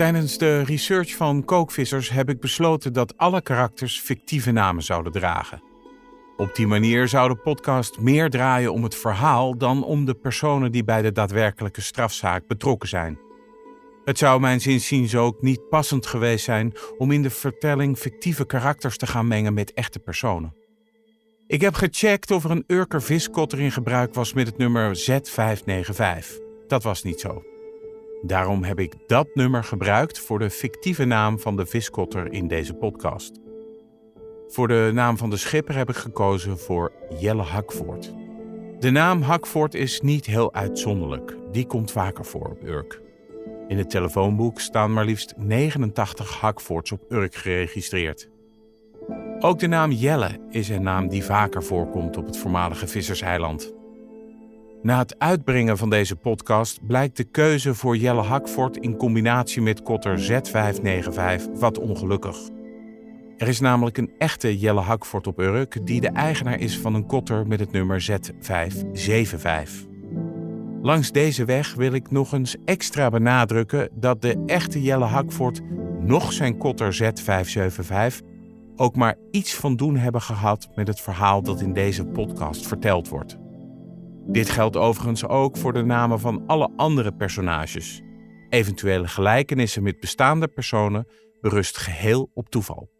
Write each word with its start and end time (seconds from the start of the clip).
Tijdens 0.00 0.38
de 0.38 0.62
research 0.62 1.14
van 1.14 1.44
kookvissers 1.44 2.10
heb 2.10 2.28
ik 2.28 2.40
besloten 2.40 2.92
dat 2.92 3.16
alle 3.16 3.42
karakters 3.42 4.00
fictieve 4.00 4.50
namen 4.50 4.82
zouden 4.82 5.12
dragen. 5.12 5.62
Op 6.36 6.54
die 6.54 6.66
manier 6.66 7.08
zou 7.08 7.28
de 7.28 7.36
podcast 7.36 7.98
meer 7.98 8.30
draaien 8.30 8.72
om 8.72 8.82
het 8.82 8.94
verhaal 8.94 9.58
dan 9.58 9.84
om 9.84 10.04
de 10.04 10.14
personen 10.14 10.72
die 10.72 10.84
bij 10.84 11.02
de 11.02 11.12
daadwerkelijke 11.12 11.80
strafzaak 11.80 12.46
betrokken 12.46 12.88
zijn. 12.88 13.18
Het 14.04 14.18
zou 14.18 14.40
mijn 14.40 14.60
zinziens 14.60 15.14
ook 15.14 15.42
niet 15.42 15.68
passend 15.68 16.06
geweest 16.06 16.44
zijn 16.44 16.72
om 16.98 17.10
in 17.10 17.22
de 17.22 17.30
vertelling 17.30 17.98
fictieve 17.98 18.46
karakters 18.46 18.96
te 18.96 19.06
gaan 19.06 19.28
mengen 19.28 19.54
met 19.54 19.72
echte 19.72 19.98
personen. 19.98 20.54
Ik 21.46 21.60
heb 21.60 21.74
gecheckt 21.74 22.30
of 22.30 22.44
er 22.44 22.50
een 22.50 22.64
Urker 22.66 23.02
viskotter 23.02 23.60
in 23.60 23.72
gebruik 23.72 24.14
was 24.14 24.32
met 24.32 24.46
het 24.46 24.58
nummer 24.58 25.10
Z595. 25.10 26.26
Dat 26.66 26.82
was 26.82 27.02
niet 27.02 27.20
zo. 27.20 27.49
Daarom 28.22 28.62
heb 28.62 28.78
ik 28.78 28.94
dat 29.06 29.28
nummer 29.34 29.64
gebruikt 29.64 30.18
voor 30.18 30.38
de 30.38 30.50
fictieve 30.50 31.04
naam 31.04 31.38
van 31.38 31.56
de 31.56 31.66
viskotter 31.66 32.32
in 32.32 32.48
deze 32.48 32.74
podcast. 32.74 33.40
Voor 34.48 34.68
de 34.68 34.90
naam 34.94 35.16
van 35.16 35.30
de 35.30 35.36
schipper 35.36 35.76
heb 35.76 35.88
ik 35.88 35.96
gekozen 35.96 36.58
voor 36.58 36.92
Jelle 37.18 37.42
Hakvoort. 37.42 38.14
De 38.78 38.90
naam 38.90 39.22
Hakvoort 39.22 39.74
is 39.74 40.00
niet 40.00 40.26
heel 40.26 40.54
uitzonderlijk. 40.54 41.36
Die 41.50 41.66
komt 41.66 41.92
vaker 41.92 42.24
voor 42.24 42.46
op 42.50 42.62
Urk. 42.62 43.00
In 43.68 43.78
het 43.78 43.90
telefoonboek 43.90 44.60
staan 44.60 44.92
maar 44.92 45.04
liefst 45.04 45.34
89 45.36 46.40
Hakvoorts 46.40 46.92
op 46.92 47.04
Urk 47.08 47.34
geregistreerd. 47.34 48.28
Ook 49.38 49.58
de 49.58 49.66
naam 49.66 49.90
Jelle 49.90 50.46
is 50.50 50.68
een 50.68 50.82
naam 50.82 51.08
die 51.08 51.24
vaker 51.24 51.62
voorkomt 51.62 52.16
op 52.16 52.26
het 52.26 52.36
voormalige 52.38 52.86
visserseiland. 52.86 53.74
Na 54.82 54.98
het 54.98 55.18
uitbrengen 55.18 55.78
van 55.78 55.90
deze 55.90 56.16
podcast 56.16 56.86
blijkt 56.86 57.16
de 57.16 57.24
keuze 57.24 57.74
voor 57.74 57.96
Jelle 57.96 58.22
Hakvoort 58.22 58.76
in 58.76 58.96
combinatie 58.96 59.62
met 59.62 59.82
kotter 59.82 60.18
Z595 60.30 61.58
wat 61.58 61.78
ongelukkig. 61.78 62.36
Er 63.36 63.48
is 63.48 63.60
namelijk 63.60 63.98
een 63.98 64.10
echte 64.18 64.58
Jelle 64.58 64.80
Hakvoort 64.80 65.26
op 65.26 65.38
Urk 65.38 65.86
die 65.86 66.00
de 66.00 66.08
eigenaar 66.08 66.60
is 66.60 66.78
van 66.78 66.94
een 66.94 67.06
kotter 67.06 67.46
met 67.46 67.60
het 67.60 67.72
nummer 67.72 68.10
Z575. 68.10 69.88
Langs 70.82 71.12
deze 71.12 71.44
weg 71.44 71.74
wil 71.74 71.92
ik 71.92 72.10
nog 72.10 72.32
eens 72.32 72.56
extra 72.64 73.08
benadrukken 73.08 73.88
dat 73.94 74.22
de 74.22 74.42
echte 74.46 74.82
Jelle 74.82 75.04
Hakvoort 75.04 75.60
nog 76.00 76.32
zijn 76.32 76.58
kotter 76.58 76.98
Z575 77.02 78.26
ook 78.76 78.96
maar 78.96 79.16
iets 79.30 79.54
van 79.54 79.76
doen 79.76 79.96
hebben 79.96 80.22
gehad 80.22 80.68
met 80.74 80.86
het 80.86 81.00
verhaal 81.00 81.42
dat 81.42 81.60
in 81.60 81.72
deze 81.72 82.04
podcast 82.04 82.66
verteld 82.66 83.08
wordt. 83.08 83.38
Dit 84.26 84.50
geldt 84.50 84.76
overigens 84.76 85.26
ook 85.26 85.56
voor 85.56 85.72
de 85.72 85.84
namen 85.84 86.20
van 86.20 86.46
alle 86.46 86.70
andere 86.76 87.12
personages. 87.12 88.02
Eventuele 88.48 89.08
gelijkenissen 89.08 89.82
met 89.82 90.00
bestaande 90.00 90.48
personen 90.48 91.06
berust 91.40 91.78
geheel 91.78 92.30
op 92.34 92.48
toeval. 92.48 92.90